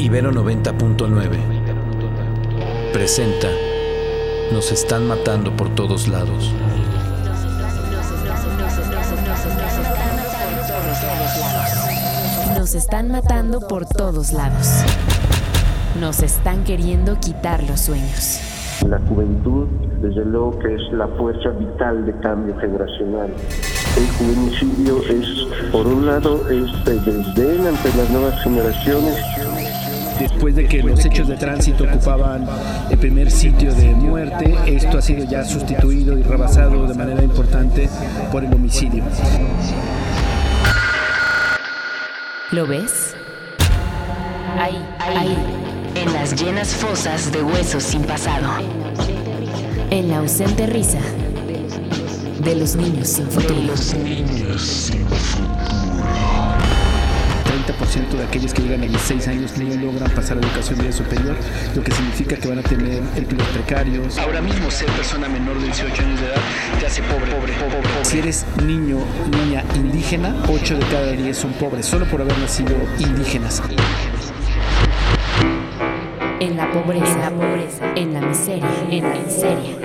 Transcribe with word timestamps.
Ibero 0.00 0.32
90.9 0.32 2.90
presenta 2.90 3.48
Nos 4.50 4.72
están 4.72 5.06
matando 5.06 5.54
por 5.54 5.68
todos 5.74 6.08
lados. 6.08 6.50
Nos 12.56 12.74
están 12.74 13.10
matando 13.10 13.60
por 13.68 13.84
todos 13.84 14.32
lados. 14.32 14.68
Nos 16.00 16.22
están 16.22 16.64
queriendo 16.64 17.20
quitar 17.20 17.62
los 17.64 17.80
sueños. 17.80 18.40
La 18.88 18.98
juventud, 19.00 19.68
desde 20.00 20.24
luego 20.24 20.58
que 20.60 20.76
es 20.76 20.92
la 20.92 21.08
fuerza 21.08 21.50
vital 21.50 22.06
de 22.06 22.18
cambio 22.20 22.58
generacional. 22.58 23.34
El 23.98 24.08
juvenicidio 24.16 25.02
es, 25.10 25.26
por 25.70 25.86
un 25.86 26.06
lado, 26.06 26.48
es 26.48 26.72
desdén 26.86 27.66
ante 27.66 27.94
las 27.98 28.08
nuevas 28.08 28.42
generaciones. 28.42 29.49
Después 30.20 30.54
de 30.54 30.68
que 30.68 30.82
los 30.82 31.02
hechos 31.02 31.28
de 31.28 31.36
tránsito 31.36 31.84
ocupaban 31.84 32.46
el 32.90 32.98
primer 32.98 33.30
sitio 33.30 33.74
de 33.74 33.88
muerte, 33.94 34.54
esto 34.66 34.98
ha 34.98 35.02
sido 35.02 35.24
ya 35.24 35.42
sustituido 35.46 36.18
y 36.18 36.22
rebasado 36.22 36.86
de 36.86 36.92
manera 36.92 37.22
importante 37.22 37.88
por 38.30 38.44
el 38.44 38.52
homicidio. 38.52 39.02
¿Lo 42.50 42.66
ves? 42.66 43.14
Ahí, 44.58 44.84
ahí, 44.98 45.38
en 45.94 46.12
las 46.12 46.38
llenas 46.38 46.74
fosas 46.74 47.32
de 47.32 47.42
huesos 47.42 47.82
sin 47.82 48.02
pasado. 48.02 48.46
En 49.88 50.10
la 50.10 50.18
ausente 50.18 50.66
risa 50.66 51.00
de 52.44 52.56
los 52.56 52.76
niños 52.76 53.08
sin 53.08 53.26
futuro. 53.26 53.74
30% 53.74 55.10
de 55.10 55.19
aquellos 58.30 58.54
que 58.54 58.62
llegan 58.62 58.82
a 58.82 58.86
16 58.86 59.26
años 59.26 59.58
no 59.58 59.74
logran 59.74 60.08
pasar 60.12 60.38
a 60.38 60.40
la 60.40 60.46
educación 60.46 60.78
media 60.78 60.92
superior, 60.92 61.34
lo 61.74 61.82
que 61.82 61.90
significa 61.90 62.36
que 62.36 62.46
van 62.48 62.60
a 62.60 62.62
tener 62.62 63.02
empleos 63.16 63.48
precarios. 63.48 64.16
Ahora 64.18 64.40
mismo 64.40 64.70
ser 64.70 64.88
persona 64.90 65.28
menor 65.28 65.58
de 65.58 65.66
18 65.66 66.00
años 66.00 66.20
de 66.20 66.26
edad 66.26 66.40
te 66.78 66.86
hace 66.86 67.02
pobre, 67.02 67.26
pobre, 67.26 67.52
pobre, 67.54 67.76
pobre. 67.76 68.04
Si 68.04 68.20
eres 68.20 68.46
niño, 68.64 68.98
niña 69.32 69.64
indígena, 69.74 70.36
8 70.48 70.76
de 70.76 70.86
cada 70.86 71.10
10 71.10 71.36
son 71.36 71.52
pobres, 71.54 71.86
solo 71.86 72.06
por 72.06 72.20
haber 72.20 72.38
nacido 72.38 72.76
indígenas. 73.00 73.60
En 76.38 76.56
la 76.56 76.70
pobreza, 76.70 77.12
en 77.12 77.20
la 77.20 77.30
pobreza, 77.30 77.84
en 77.96 78.14
la 78.14 78.20
miseria, 78.20 78.68
en 78.90 79.02
la 79.02 79.18
miseria, 79.18 79.76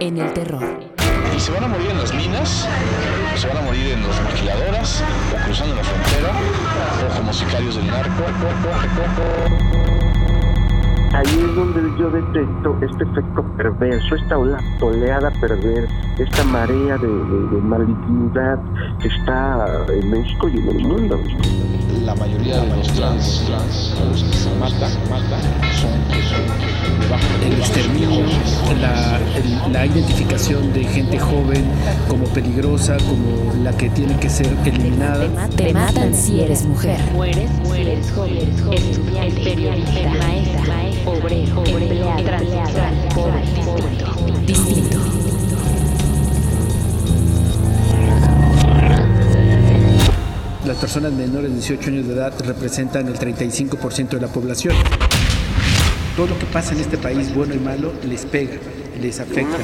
en 0.00 0.18
el 0.18 0.32
terror. 0.32 0.80
Y 1.36 1.38
se 1.38 1.52
van 1.52 1.62
a 1.62 1.68
morir 1.68 1.90
en 1.90 1.98
las 1.98 2.12
minas, 2.12 2.66
o 3.32 3.38
se 3.38 3.46
van 3.46 3.58
a 3.58 3.60
morir 3.60 3.92
en 3.92 4.02
las 4.02 4.20
maquiladoras, 4.22 5.04
o 5.32 5.44
cruzando 5.44 5.76
la 5.76 5.84
frontera, 5.84 6.32
como 7.16 7.32
sicarios 7.32 7.76
del 7.76 7.86
narco. 7.86 8.22
Ahí 11.12 11.24
es 11.48 11.54
donde 11.54 11.80
yo 11.98 12.10
detecto 12.10 12.76
este 12.82 13.04
efecto 13.04 13.42
perverso, 13.56 14.14
esta 14.16 14.36
oleada 14.36 15.30
perversa, 15.40 15.94
esta 16.18 16.44
marea 16.44 16.98
de, 16.98 17.06
de- 17.08 17.48
de 17.56 17.60
malignidad 17.62 18.58
que 19.00 19.08
está 19.08 19.66
en 19.88 20.10
México 20.10 20.48
y 20.48 20.58
en 20.58 20.68
el 20.68 20.86
mundo. 20.86 21.18
Mayoría 22.46 22.62
de 22.70 22.76
los 22.76 22.92
trans, 22.92 23.42
trans, 23.46 23.94
a 24.00 24.04
los 24.04 24.22
que 24.22 24.36
se 24.36 24.50
matan, 24.50 24.92
matan, 25.10 25.40
son, 25.80 25.90
son 26.30 27.00
de 27.00 27.06
bajo 27.08 27.24
El 27.44 27.52
exterminio, 27.58 28.10
la, 28.80 29.18
el- 29.36 29.72
la 29.72 29.86
identificación 29.86 30.72
de 30.72 30.84
gente 30.84 31.18
joven 31.18 31.64
como 32.08 32.24
peligrosa, 32.26 32.96
como 32.98 33.52
la 33.64 33.72
que 33.76 33.90
tiene 33.90 34.14
que 34.18 34.28
ser 34.30 34.46
eliminada. 34.64 35.26
Te 35.56 35.72
matan 35.72 36.14
si 36.14 36.40
eres 36.40 36.64
mujer. 36.64 37.00
Mueres 37.12 37.50
si 37.64 37.80
eres 37.80 38.12
joven, 38.12 38.36
estudiante, 38.76 39.40
periodista, 39.42 40.08
maestra, 40.10 41.10
obrero, 41.10 41.64
empleado, 41.66 42.22
transexual, 42.22 42.94
pobre, 43.12 44.46
distinto. 44.46 44.95
Personas 50.80 51.12
menores 51.12 51.48
de 51.50 51.56
18 51.56 51.90
años 51.90 52.06
de 52.06 52.14
edad 52.14 52.34
representan 52.44 53.08
el 53.08 53.14
35% 53.18 54.10
de 54.10 54.20
la 54.20 54.28
población. 54.28 54.74
Todo 56.16 56.26
lo 56.26 56.38
que 56.38 56.44
pasa 56.46 56.74
en 56.74 56.80
este 56.80 56.98
país, 56.98 57.34
bueno 57.34 57.54
y 57.54 57.58
malo, 57.58 57.92
les 58.06 58.26
pega, 58.26 58.56
les 59.00 59.18
afecta. 59.20 59.56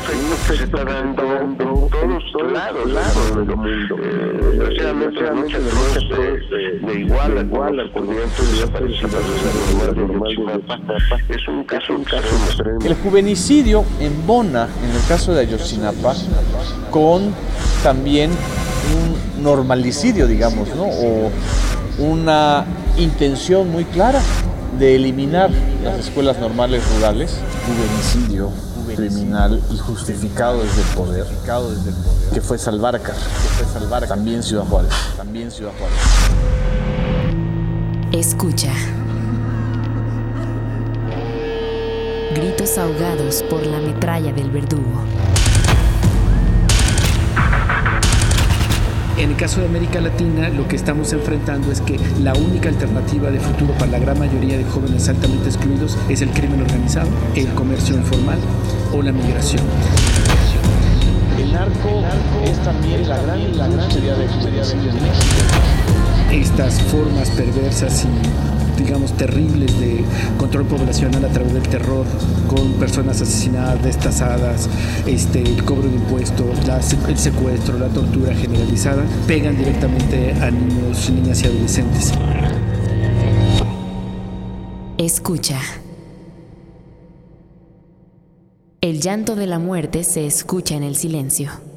en. 10.54 11.00
Es 11.28 11.48
un 11.48 11.64
caso, 11.64 11.94
un 11.94 12.04
caso 12.04 12.26
extremo. 12.46 12.78
El 12.84 12.94
juvenicidio 12.94 13.84
embona, 14.00 14.66
en 14.82 14.90
el 14.90 15.06
caso 15.06 15.34
de 15.34 15.40
Ayotzinapa, 15.40 16.14
con 16.90 17.34
también 17.82 18.30
un 18.94 19.42
normalicidio, 19.42 20.26
digamos, 20.26 20.68
¿no? 20.74 20.84
O 20.84 21.30
una 21.98 22.64
intención 22.96 23.70
muy 23.70 23.84
clara 23.84 24.20
de 24.78 24.96
eliminar 24.96 25.50
las 25.84 25.98
escuelas 26.00 26.38
normales 26.38 26.82
rurales. 26.94 27.36
Juvenicidio 27.66 28.50
criminal 28.94 29.62
y 29.70 29.78
justificado 29.78 30.62
desde 30.62 30.82
el 30.82 30.88
poder, 30.96 31.26
que 32.34 32.40
fue 32.40 32.58
Salvarcar, 32.58 33.14
que 33.14 33.64
fue 33.64 33.80
Salvarcar, 33.80 34.08
también 34.08 34.42
Ciudad 34.42 34.64
Juárez, 34.64 34.92
también 35.16 35.50
Ciudad 35.50 35.72
Juárez. 35.78 35.98
Escucha. 38.12 38.72
Gritos 42.34 42.76
ahogados 42.78 43.42
por 43.48 43.64
la 43.64 43.78
metralla 43.78 44.32
del 44.32 44.50
verdugo. 44.50 45.04
Caso 49.42 49.60
de 49.60 49.66
América 49.66 50.00
Latina, 50.00 50.50
lo 50.50 50.68
que 50.68 50.76
estamos 50.76 51.12
enfrentando 51.12 51.72
es 51.72 51.80
que 51.80 51.98
la 52.22 52.32
única 52.32 52.68
alternativa 52.68 53.28
de 53.28 53.40
futuro 53.40 53.74
para 53.74 53.90
la 53.90 53.98
gran 53.98 54.16
mayoría 54.16 54.56
de 54.56 54.62
jóvenes 54.62 55.08
altamente 55.08 55.48
excluidos 55.48 55.98
es 56.08 56.22
el 56.22 56.30
crimen 56.30 56.62
organizado, 56.62 57.08
el 57.34 57.48
comercio 57.48 57.96
informal 57.96 58.38
o 58.92 59.02
la 59.02 59.10
migración. 59.10 59.64
El 61.36 61.52
narco 61.52 62.04
es 62.44 62.56
también 62.62 63.08
la 63.08 63.20
gran, 63.20 63.58
la 63.58 63.66
gran 63.66 63.88
de 63.88 64.00
México. 64.00 64.46
Estas 66.30 66.80
formas 66.82 67.28
perversas 67.30 68.04
y, 68.04 68.51
digamos, 68.84 69.12
terribles 69.16 69.78
de 69.80 70.04
control 70.38 70.64
poblacional 70.66 71.24
a 71.24 71.28
través 71.28 71.54
del 71.54 71.62
terror, 71.62 72.06
con 72.48 72.72
personas 72.74 73.20
asesinadas, 73.20 73.82
destazadas, 73.82 74.68
este, 75.06 75.42
el 75.42 75.64
cobro 75.64 75.88
de 75.88 75.96
impuestos, 75.96 76.58
el 77.08 77.18
secuestro, 77.18 77.78
la 77.78 77.88
tortura 77.88 78.34
generalizada, 78.34 79.04
pegan 79.26 79.56
directamente 79.56 80.32
a 80.32 80.50
niños, 80.50 81.10
niñas 81.10 81.42
y 81.42 81.46
adolescentes. 81.46 82.12
Escucha. 84.98 85.58
El 88.80 89.00
llanto 89.00 89.36
de 89.36 89.46
la 89.46 89.58
muerte 89.58 90.02
se 90.02 90.26
escucha 90.26 90.74
en 90.74 90.82
el 90.82 90.96
silencio. 90.96 91.71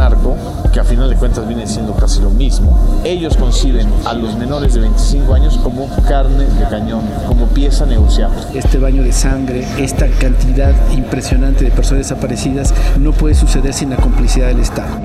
Narco, 0.00 0.34
que 0.72 0.80
a 0.80 0.84
final 0.84 1.10
de 1.10 1.16
cuentas 1.16 1.46
viene 1.46 1.66
siendo 1.66 1.94
casi 1.94 2.22
lo 2.22 2.30
mismo, 2.30 3.02
ellos 3.04 3.36
conciben 3.36 3.86
a 4.06 4.14
los 4.14 4.34
menores 4.34 4.72
de 4.72 4.80
25 4.80 5.34
años 5.34 5.58
como 5.62 5.90
carne 6.08 6.46
de 6.46 6.68
cañón, 6.70 7.02
como 7.26 7.46
pieza 7.48 7.84
negociable. 7.84 8.38
Este 8.54 8.78
baño 8.78 9.02
de 9.02 9.12
sangre, 9.12 9.66
esta 9.78 10.08
cantidad 10.08 10.72
impresionante 10.90 11.66
de 11.66 11.70
personas 11.70 12.08
desaparecidas, 12.08 12.72
no 12.98 13.12
puede 13.12 13.34
suceder 13.34 13.74
sin 13.74 13.90
la 13.90 13.96
complicidad 13.96 14.48
del 14.48 14.60
Estado. 14.60 14.96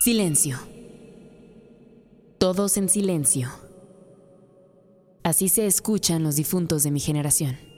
Silencio. 0.00 0.58
Todos 2.38 2.78
en 2.78 2.88
silencio. 2.88 3.50
Así 5.24 5.48
se 5.48 5.66
escuchan 5.66 6.22
los 6.22 6.36
difuntos 6.36 6.82
de 6.84 6.90
mi 6.90 7.00
generación. 7.00 7.71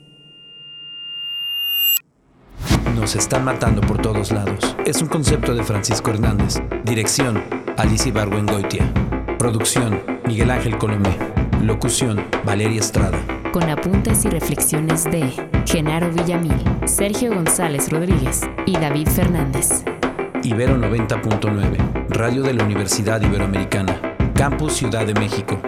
Nos 3.05 3.17
están 3.17 3.45
matando 3.45 3.83
por 3.83 4.01
todos 4.01 4.33
lados. 4.33 4.75
Es 4.87 5.03
un 5.03 5.09
concepto 5.09 5.55
de 5.55 5.63
Francisco 5.63 6.11
Hernández. 6.11 6.63
Dirección, 6.85 7.45
Alicia 7.77 8.09
Ibargüengoitia. 8.09 8.91
Producción, 9.39 10.01
Miguel 10.27 10.51
Ángel 10.51 10.79
Colomé. 10.79 11.15
Locución, 11.61 12.25
Valeria 12.47 12.81
Estrada. 12.81 13.19
Con 13.53 13.65
apuntes 13.65 14.25
y 14.25 14.31
reflexiones 14.31 15.05
de 15.05 15.31
Genaro 15.67 16.11
Villamil, 16.13 16.57
Sergio 16.87 17.35
González 17.35 17.91
Rodríguez 17.91 18.41
y 18.65 18.73
David 18.73 19.09
Fernández. 19.09 19.85
Ibero 20.43 20.79
90.9, 20.79 22.07
Radio 22.09 22.43
de 22.43 22.55
la 22.55 22.65
Universidad 22.65 23.21
Iberoamericana, 23.21 24.01
Campus 24.35 24.73
Ciudad 24.77 25.05
de 25.05 25.13
México. 25.13 25.61